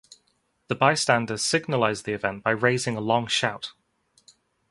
[0.67, 3.73] The bystanders signalize the event by raising a long shout.